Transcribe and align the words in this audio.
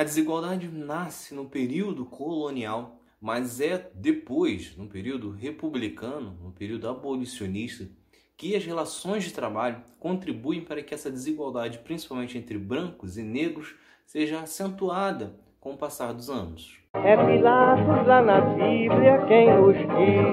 A 0.00 0.02
desigualdade 0.02 0.66
nasce 0.66 1.34
no 1.34 1.44
período 1.44 2.06
colonial, 2.06 3.02
mas 3.20 3.60
é 3.60 3.90
depois, 3.94 4.74
no 4.74 4.86
período 4.86 5.30
republicano, 5.30 6.38
no 6.42 6.52
período 6.52 6.88
abolicionista, 6.88 7.86
que 8.34 8.56
as 8.56 8.64
relações 8.64 9.24
de 9.24 9.34
trabalho 9.34 9.82
contribuem 9.98 10.62
para 10.62 10.82
que 10.82 10.94
essa 10.94 11.10
desigualdade, 11.10 11.80
principalmente 11.80 12.38
entre 12.38 12.56
brancos 12.56 13.18
e 13.18 13.22
negros, 13.22 13.74
seja 14.06 14.40
acentuada 14.40 15.38
com 15.60 15.74
o 15.74 15.76
passar 15.76 16.14
dos 16.14 16.30
anos. 16.30 16.78
É 16.94 17.14
Pilatos 17.18 18.06
lá 18.06 18.22
na 18.22 18.40
Bíblia 18.40 19.18
quem 19.28 19.54
nos 19.54 19.76
diz, 19.76 20.30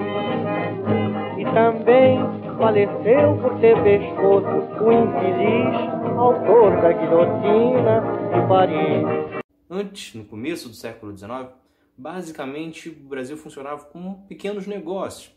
e 1.40 1.44
também 1.54 2.20
faleceu 2.58 3.38
por 3.42 3.60
ter 3.60 3.76
pescoço 3.84 4.48
o 4.82 4.92
infeliz 4.94 5.76
autor 6.18 6.72
da 6.82 6.94
guilhotina 6.94 8.02
de 8.34 8.48
Paris. 8.48 9.37
Antes, 9.70 10.14
no 10.14 10.24
começo 10.24 10.70
do 10.70 10.76
século 10.76 11.16
XIX, 11.16 11.50
basicamente 11.98 12.88
o 12.88 12.94
Brasil 12.94 13.36
funcionava 13.36 13.84
com 13.84 14.14
pequenos 14.22 14.66
negócios, 14.66 15.36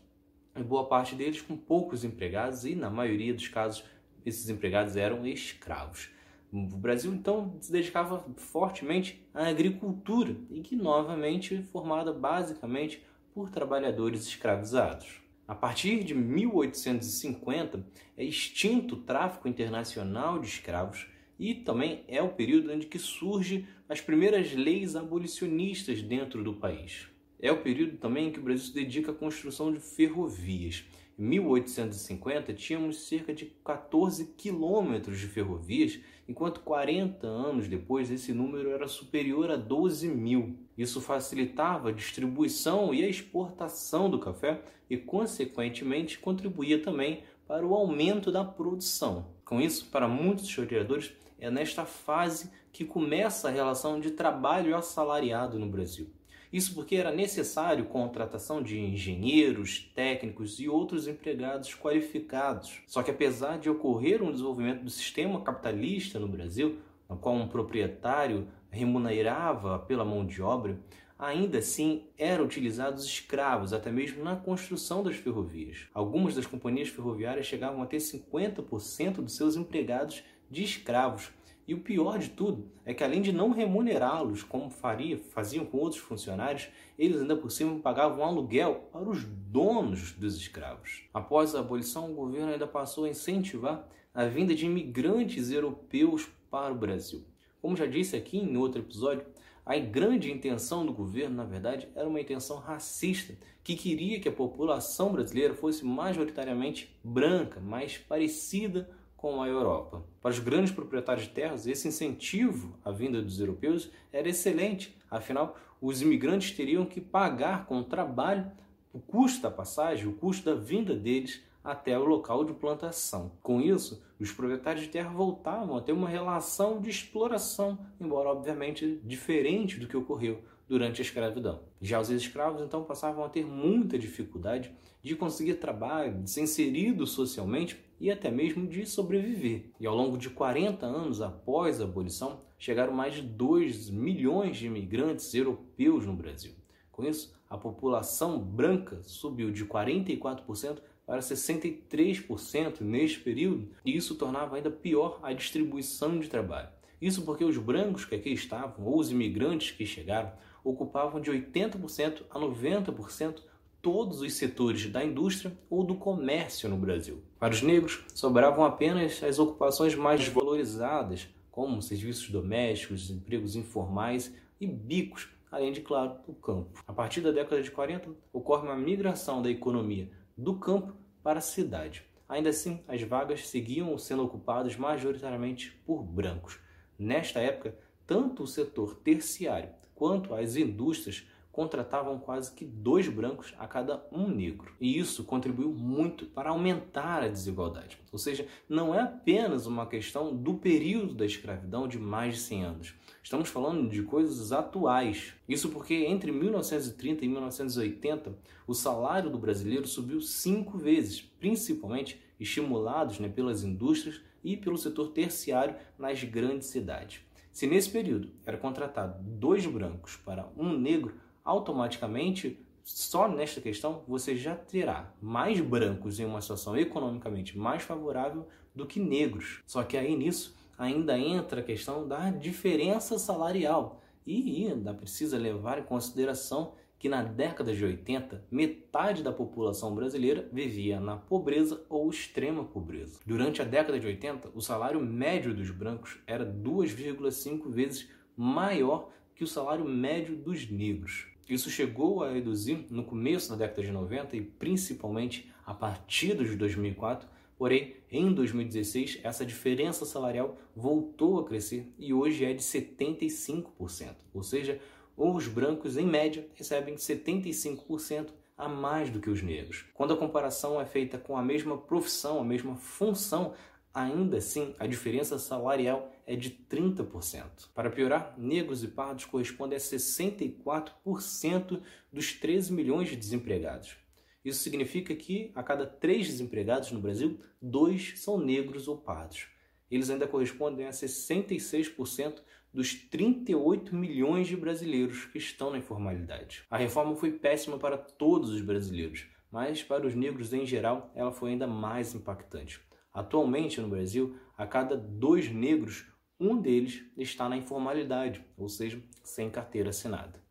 e 0.55 0.63
boa 0.63 0.87
parte 0.87 1.15
deles 1.15 1.41
com 1.41 1.57
poucos 1.57 2.05
empregados, 2.05 2.63
e 2.63 2.73
na 2.73 2.89
maioria 2.89 3.33
dos 3.33 3.49
casos 3.49 3.83
esses 4.25 4.47
empregados 4.47 4.95
eram 4.95 5.27
escravos. 5.27 6.11
O 6.53 6.77
Brasil 6.77 7.13
então 7.13 7.57
se 7.59 7.71
dedicava 7.71 8.25
fortemente 8.37 9.21
à 9.33 9.47
agricultura 9.47 10.35
e 10.49 10.61
que 10.61 10.77
novamente 10.77 11.63
formada 11.63 12.13
basicamente 12.13 13.03
por 13.33 13.49
trabalhadores 13.49 14.25
escravizados. 14.25 15.21
A 15.45 15.55
partir 15.55 16.05
de 16.05 16.13
1850 16.13 17.85
é 18.15 18.23
extinto 18.23 18.95
o 18.95 19.01
tráfico 19.01 19.49
internacional 19.49 20.39
de 20.39 20.47
escravos 20.47 21.10
e 21.41 21.55
também 21.55 22.03
é 22.07 22.21
o 22.21 22.29
período 22.29 22.71
onde 22.71 22.85
que 22.85 22.99
surge 22.99 23.65
as 23.89 23.99
primeiras 23.99 24.53
leis 24.53 24.95
abolicionistas 24.95 25.99
dentro 25.99 26.43
do 26.43 26.53
país. 26.53 27.07
É 27.41 27.51
o 27.51 27.63
período 27.63 27.97
também 27.97 28.27
em 28.27 28.31
que 28.31 28.37
o 28.37 28.43
Brasil 28.43 28.67
se 28.67 28.73
dedica 28.75 29.09
à 29.09 29.15
construção 29.15 29.73
de 29.73 29.79
ferrovias. 29.79 30.85
Em 31.17 31.23
1850, 31.23 32.53
tínhamos 32.53 33.07
cerca 33.07 33.33
de 33.33 33.45
14 33.65 34.35
quilômetros 34.37 35.19
de 35.19 35.25
ferrovias, 35.25 35.99
enquanto 36.29 36.59
40 36.59 37.25
anos 37.25 37.67
depois 37.67 38.11
esse 38.11 38.31
número 38.33 38.69
era 38.69 38.87
superior 38.87 39.49
a 39.49 39.55
12 39.55 40.09
mil. 40.09 40.55
Isso 40.77 41.01
facilitava 41.01 41.89
a 41.89 41.91
distribuição 41.91 42.93
e 42.93 43.03
a 43.03 43.09
exportação 43.09 44.11
do 44.11 44.19
café 44.19 44.61
e, 44.87 44.95
consequentemente, 44.95 46.19
contribuía 46.19 46.77
também 46.77 47.23
para 47.47 47.65
o 47.65 47.73
aumento 47.73 48.31
da 48.31 48.45
produção. 48.45 49.25
Com 49.43 49.59
isso, 49.59 49.89
para 49.91 50.07
muitos 50.07 50.45
historiadores, 50.45 51.11
é 51.41 51.49
nesta 51.49 51.85
fase 51.85 52.51
que 52.71 52.85
começa 52.85 53.49
a 53.49 53.51
relação 53.51 53.99
de 53.99 54.11
trabalho 54.11 54.77
assalariado 54.77 55.59
no 55.59 55.67
Brasil. 55.67 56.09
Isso 56.53 56.75
porque 56.75 56.95
era 56.97 57.11
necessário 57.11 57.85
contratação 57.85 58.61
de 58.61 58.77
engenheiros, 58.77 59.91
técnicos 59.95 60.59
e 60.59 60.69
outros 60.69 61.07
empregados 61.07 61.73
qualificados. 61.73 62.81
Só 62.87 63.01
que 63.01 63.09
apesar 63.09 63.57
de 63.57 63.69
ocorrer 63.69 64.21
um 64.21 64.31
desenvolvimento 64.31 64.83
do 64.83 64.89
sistema 64.89 65.41
capitalista 65.41 66.19
no 66.19 66.27
Brasil, 66.27 66.77
no 67.09 67.17
qual 67.17 67.35
um 67.35 67.47
proprietário 67.47 68.47
remunerava 68.69 69.79
pela 69.79 70.05
mão 70.05 70.25
de 70.25 70.41
obra, 70.41 70.77
ainda 71.17 71.59
assim 71.59 72.07
eram 72.17 72.45
utilizados 72.45 73.05
escravos, 73.05 73.73
até 73.73 73.91
mesmo 73.91 74.23
na 74.23 74.35
construção 74.35 75.03
das 75.03 75.15
ferrovias. 75.15 75.87
Algumas 75.93 76.35
das 76.35 76.47
companhias 76.47 76.89
ferroviárias 76.89 77.45
chegavam 77.45 77.81
a 77.81 77.85
ter 77.85 77.97
50% 77.97 79.21
dos 79.21 79.35
seus 79.35 79.55
empregados 79.55 80.23
de 80.51 80.63
escravos, 80.63 81.31
e 81.67 81.73
o 81.73 81.79
pior 81.79 82.19
de 82.19 82.29
tudo 82.29 82.69
é 82.85 82.93
que 82.93 83.03
além 83.03 83.21
de 83.21 83.31
não 83.31 83.51
remunerá-los 83.51 84.43
como 84.43 84.69
faria, 84.69 85.17
faziam 85.17 85.65
com 85.65 85.77
outros 85.77 86.01
funcionários, 86.01 86.67
eles 86.99 87.21
ainda 87.21 87.35
por 87.35 87.49
cima 87.49 87.79
pagavam 87.79 88.25
aluguel 88.25 88.89
para 88.91 89.09
os 89.09 89.23
donos 89.23 90.11
dos 90.11 90.35
escravos. 90.35 91.03
Após 91.13 91.55
a 91.55 91.59
abolição, 91.59 92.11
o 92.11 92.15
governo 92.15 92.51
ainda 92.51 92.67
passou 92.67 93.05
a 93.05 93.09
incentivar 93.09 93.87
a 94.13 94.25
vinda 94.25 94.53
de 94.53 94.65
imigrantes 94.65 95.49
europeus 95.49 96.27
para 96.49 96.73
o 96.73 96.77
Brasil. 96.77 97.23
Como 97.61 97.77
já 97.77 97.85
disse 97.85 98.17
aqui 98.17 98.37
em 98.37 98.57
outro 98.57 98.81
episódio, 98.81 99.25
a 99.65 99.77
grande 99.77 100.29
intenção 100.29 100.85
do 100.85 100.91
governo, 100.91 101.37
na 101.37 101.45
verdade, 101.45 101.87
era 101.95 102.09
uma 102.09 102.19
intenção 102.19 102.57
racista, 102.57 103.33
que 103.63 103.75
queria 103.75 104.19
que 104.19 104.27
a 104.27 104.31
população 104.31 105.13
brasileira 105.13 105.53
fosse 105.53 105.85
majoritariamente 105.85 106.93
branca, 107.03 107.61
mais 107.61 107.97
parecida 107.97 108.89
com 109.21 109.39
a 109.39 109.47
Europa. 109.47 110.03
Para 110.19 110.31
os 110.31 110.39
grandes 110.39 110.71
proprietários 110.71 111.27
de 111.27 111.31
terras, 111.31 111.67
esse 111.67 111.87
incentivo 111.87 112.75
à 112.83 112.91
vinda 112.91 113.21
dos 113.21 113.39
europeus 113.39 113.91
era 114.11 114.27
excelente, 114.27 114.97
afinal, 115.11 115.55
os 115.79 116.01
imigrantes 116.01 116.51
teriam 116.51 116.85
que 116.85 116.99
pagar 116.99 117.67
com 117.67 117.83
trabalho 117.83 118.51
o 118.91 118.99
custo 118.99 119.43
da 119.43 119.51
passagem, 119.51 120.07
o 120.07 120.13
custo 120.13 120.45
da 120.45 120.55
vinda 120.59 120.95
deles 120.95 121.41
até 121.63 121.97
o 121.97 122.05
local 122.05 122.43
de 122.43 122.53
plantação. 122.53 123.31
Com 123.41 123.61
isso, 123.61 124.03
os 124.19 124.31
proprietários 124.31 124.85
de 124.85 124.89
terra 124.89 125.09
voltavam 125.09 125.77
a 125.77 125.81
ter 125.81 125.91
uma 125.91 126.09
relação 126.09 126.79
de 126.79 126.89
exploração, 126.89 127.77
embora 127.99 128.29
obviamente 128.29 128.99
diferente 129.03 129.79
do 129.79 129.87
que 129.87 129.97
ocorreu 129.97 130.41
durante 130.67 131.01
a 131.01 131.05
escravidão. 131.05 131.59
Já 131.81 131.99
os 131.99 132.09
escravos 132.09 132.61
então 132.61 132.83
passavam 132.83 133.25
a 133.25 133.29
ter 133.29 133.45
muita 133.45 133.99
dificuldade 133.99 134.71
de 135.03 135.15
conseguir 135.15 135.55
trabalho, 135.55 136.21
de 136.21 136.29
ser 136.29 136.41
inseridos 136.41 137.11
socialmente 137.11 137.77
e 137.99 138.09
até 138.09 138.31
mesmo 138.31 138.67
de 138.67 138.85
sobreviver. 138.85 139.65
E 139.79 139.85
ao 139.85 139.95
longo 139.95 140.17
de 140.17 140.29
40 140.29 140.85
anos 140.85 141.21
após 141.21 141.81
a 141.81 141.83
abolição, 141.83 142.39
chegaram 142.57 142.93
mais 142.93 143.15
de 143.15 143.21
2 143.21 143.89
milhões 143.89 144.57
de 144.57 144.67
imigrantes 144.67 145.33
europeus 145.33 146.05
no 146.05 146.13
Brasil. 146.13 146.53
Com 146.91 147.03
isso, 147.03 147.33
a 147.49 147.57
população 147.57 148.39
branca 148.39 149.01
subiu 149.03 149.51
de 149.51 149.65
44% 149.65 150.77
para 151.05 151.19
63% 151.19 152.81
neste 152.81 153.19
período, 153.19 153.69
e 153.85 153.95
isso 153.95 154.15
tornava 154.15 154.55
ainda 154.55 154.71
pior 154.71 155.19
a 155.21 155.33
distribuição 155.33 156.19
de 156.19 156.29
trabalho. 156.29 156.69
Isso 157.01 157.23
porque 157.23 157.43
os 157.43 157.57
brancos 157.57 158.05
que 158.05 158.15
aqui 158.15 158.29
estavam, 158.31 158.85
ou 158.85 158.99
os 158.99 159.11
imigrantes 159.11 159.71
que 159.71 159.85
chegaram, 159.85 160.31
ocupavam 160.63 161.19
de 161.19 161.31
80% 161.31 162.23
a 162.29 162.39
90% 162.39 163.41
todos 163.81 164.21
os 164.21 164.33
setores 164.33 164.87
da 164.87 165.03
indústria 165.03 165.57
ou 165.69 165.83
do 165.83 165.95
comércio 165.95 166.69
no 166.69 166.77
Brasil. 166.77 167.23
Para 167.39 167.53
os 167.53 167.63
negros, 167.63 168.03
sobravam 168.13 168.63
apenas 168.63 169.23
as 169.23 169.39
ocupações 169.39 169.95
mais 169.95 170.27
valorizadas, 170.27 171.27
como 171.49 171.81
serviços 171.81 172.29
domésticos, 172.29 173.09
empregos 173.09 173.55
informais 173.55 174.33
e 174.59 174.67
bicos, 174.67 175.29
além 175.51 175.71
de, 175.71 175.81
claro, 175.81 176.15
o 176.27 176.33
campo. 176.33 176.81
A 176.87 176.93
partir 176.93 177.21
da 177.21 177.31
década 177.31 177.61
de 177.61 177.71
40, 177.71 178.09
ocorre 178.31 178.67
uma 178.67 178.77
migração 178.77 179.41
da 179.41 179.49
economia 179.49 180.09
do 180.41 180.55
campo 180.55 180.95
para 181.21 181.37
a 181.37 181.41
cidade. 181.41 182.03
Ainda 182.27 182.49
assim, 182.49 182.83
as 182.87 183.01
vagas 183.03 183.47
seguiam 183.47 183.95
sendo 183.97 184.23
ocupadas 184.23 184.75
majoritariamente 184.75 185.71
por 185.85 186.01
brancos. 186.01 186.59
Nesta 186.97 187.39
época, 187.39 187.77
tanto 188.07 188.41
o 188.41 188.47
setor 188.47 188.95
terciário 188.95 189.69
quanto 189.93 190.33
as 190.33 190.55
indústrias 190.55 191.27
contratavam 191.51 192.17
quase 192.17 192.53
que 192.53 192.65
dois 192.65 193.07
brancos 193.07 193.53
a 193.59 193.67
cada 193.67 194.05
um 194.11 194.27
negro. 194.27 194.73
E 194.79 194.97
isso 194.97 195.23
contribuiu 195.23 195.71
muito 195.71 196.25
para 196.25 196.49
aumentar 196.49 197.23
a 197.23 197.27
desigualdade. 197.27 197.99
Ou 198.11 198.17
seja, 198.17 198.47
não 198.69 198.95
é 198.95 199.01
apenas 199.01 199.65
uma 199.65 199.85
questão 199.85 200.35
do 200.35 200.55
período 200.55 201.13
da 201.13 201.25
escravidão 201.25 201.87
de 201.87 201.99
mais 201.99 202.35
de 202.35 202.41
100 202.41 202.63
anos. 202.63 202.93
Estamos 203.21 203.49
falando 203.49 203.89
de 203.89 204.01
coisas 204.03 204.51
atuais. 204.51 205.33
Isso 205.47 205.69
porque 205.69 205.93
entre 205.93 206.31
1930 206.31 207.25
e 207.25 207.27
1980 207.27 208.35
o 208.65 208.73
salário 208.73 209.29
do 209.29 209.37
brasileiro 209.37 209.87
subiu 209.87 210.21
cinco 210.21 210.77
vezes, 210.77 211.21
principalmente 211.21 212.21
estimulados 212.39 213.19
né, 213.19 213.29
pelas 213.29 213.63
indústrias 213.63 214.21
e 214.43 214.57
pelo 214.57 214.77
setor 214.77 215.09
terciário 215.09 215.75
nas 215.97 216.23
grandes 216.23 216.67
cidades. 216.67 217.21
Se 217.51 217.67
nesse 217.67 217.89
período 217.89 218.29
era 218.45 218.57
contratado 218.57 219.21
dois 219.21 219.65
brancos 219.65 220.15
para 220.15 220.49
um 220.57 220.77
negro, 220.77 221.15
automaticamente, 221.43 222.59
só 222.83 223.27
nesta 223.27 223.61
questão, 223.61 224.03
você 224.07 224.35
já 224.35 224.55
terá 224.55 225.13
mais 225.21 225.59
brancos 225.59 226.19
em 226.19 226.25
uma 226.25 226.41
situação 226.41 226.75
economicamente 226.75 227.57
mais 227.57 227.83
favorável 227.83 228.47
do 228.73 228.85
que 228.85 228.99
negros. 228.99 229.61
Só 229.65 229.83
que 229.83 229.97
aí 229.97 230.15
nisso 230.15 230.55
ainda 230.77 231.17
entra 231.17 231.61
a 231.61 231.63
questão 231.63 232.07
da 232.07 232.31
diferença 232.31 233.19
salarial 233.19 234.01
e 234.25 234.67
ainda 234.67 234.93
precisa 234.93 235.37
levar 235.37 235.79
em 235.79 235.83
consideração 235.83 236.73
que 237.01 237.09
na 237.09 237.23
década 237.23 237.73
de 237.73 237.83
80, 237.83 238.45
metade 238.51 239.23
da 239.23 239.31
população 239.31 239.95
brasileira 239.95 240.47
vivia 240.53 240.99
na 240.99 241.17
pobreza 241.17 241.83
ou 241.89 242.07
extrema 242.07 242.63
pobreza. 242.63 243.19
Durante 243.25 243.59
a 243.59 243.65
década 243.65 243.99
de 243.99 244.05
80, 244.05 244.51
o 244.53 244.61
salário 244.61 245.01
médio 245.01 245.51
dos 245.51 245.71
brancos 245.71 246.19
era 246.27 246.45
2,5 246.45 247.71
vezes 247.71 248.07
maior 248.37 249.09
que 249.35 249.43
o 249.43 249.47
salário 249.47 249.85
médio 249.85 250.35
dos 250.35 250.69
negros. 250.69 251.27
Isso 251.49 251.69
chegou 251.69 252.23
a 252.23 252.31
reduzir 252.31 252.85
no 252.89 253.03
começo 253.03 253.49
da 253.49 253.55
década 253.55 253.83
de 253.83 253.91
90 253.91 254.37
e 254.37 254.41
principalmente 254.41 255.51
a 255.65 255.73
partir 255.73 256.35
de 256.37 256.55
2004 256.55 257.27
Porém, 257.61 257.93
em 258.11 258.33
2016, 258.33 259.19
essa 259.21 259.45
diferença 259.45 260.03
salarial 260.03 260.57
voltou 260.75 261.39
a 261.39 261.45
crescer 261.45 261.93
e 261.95 262.11
hoje 262.11 262.43
é 262.43 262.53
de 262.53 262.63
75%. 262.63 264.15
Ou 264.33 264.41
seja, 264.41 264.81
os 265.15 265.47
brancos, 265.47 265.95
em 265.95 266.07
média, 266.07 266.47
recebem 266.55 266.95
75% 266.95 268.29
a 268.57 268.67
mais 268.67 269.11
do 269.11 269.19
que 269.19 269.29
os 269.29 269.43
negros. 269.43 269.85
Quando 269.93 270.15
a 270.15 270.17
comparação 270.17 270.81
é 270.81 270.85
feita 270.85 271.19
com 271.19 271.37
a 271.37 271.43
mesma 271.43 271.77
profissão, 271.77 272.39
a 272.39 272.43
mesma 272.43 272.75
função, 272.77 273.53
ainda 273.93 274.37
assim 274.37 274.75
a 274.79 274.87
diferença 274.87 275.37
salarial 275.37 276.11
é 276.25 276.35
de 276.35 276.49
30%. 276.49 277.69
Para 277.73 277.89
piorar, 277.89 278.35
negros 278.37 278.83
e 278.83 278.87
pardos 278.87 279.25
correspondem 279.25 279.75
a 279.75 279.79
64% 279.79 281.81
dos 282.11 282.33
13 282.33 282.73
milhões 282.73 283.09
de 283.09 283.15
desempregados. 283.15 283.95
Isso 284.43 284.63
significa 284.63 285.15
que 285.15 285.51
a 285.53 285.61
cada 285.61 285.85
três 285.85 286.27
desempregados 286.27 286.91
no 286.91 286.99
Brasil, 286.99 287.39
dois 287.61 288.13
são 288.17 288.39
negros 288.39 288.87
ou 288.87 288.97
pardos. 288.97 289.47
Eles 289.89 290.09
ainda 290.09 290.27
correspondem 290.27 290.87
a 290.87 290.91
66% 290.91 292.41
dos 292.73 292.95
38 292.95 293.93
milhões 293.93 294.47
de 294.47 294.55
brasileiros 294.55 295.25
que 295.25 295.37
estão 295.37 295.69
na 295.69 295.77
informalidade. 295.77 296.63
A 296.69 296.77
reforma 296.77 297.15
foi 297.15 297.33
péssima 297.33 297.77
para 297.77 297.97
todos 297.97 298.49
os 298.49 298.61
brasileiros, 298.61 299.27
mas 299.51 299.83
para 299.83 300.07
os 300.07 300.15
negros 300.15 300.53
em 300.53 300.65
geral 300.65 301.11
ela 301.13 301.31
foi 301.31 301.51
ainda 301.51 301.67
mais 301.67 302.15
impactante. 302.15 302.79
Atualmente 303.13 303.81
no 303.81 303.89
Brasil, 303.89 304.35
a 304.57 304.65
cada 304.65 304.95
dois 304.95 305.51
negros, 305.51 306.05
um 306.39 306.59
deles 306.59 307.03
está 307.17 307.47
na 307.47 307.57
informalidade, 307.57 308.43
ou 308.57 308.69
seja, 308.69 309.01
sem 309.23 309.49
carteira 309.49 309.89
assinada. 309.89 310.41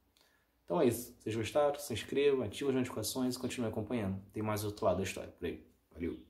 Então 0.65 0.81
é 0.81 0.87
isso. 0.87 1.17
Vocês 1.19 1.35
gostaram, 1.35 1.79
se 1.79 1.93
inscrevam, 1.93 2.45
ativem 2.45 2.71
as 2.71 2.77
notificações 2.77 3.35
e 3.35 3.39
continuem 3.39 3.73
acompanhando. 3.73 4.23
Tem 4.33 4.43
mais 4.43 4.65
outro 4.65 4.85
lado 4.85 4.99
da 4.99 5.03
história 5.03 5.31
por 5.31 5.47
aí. 5.47 5.67
Valeu! 5.93 6.30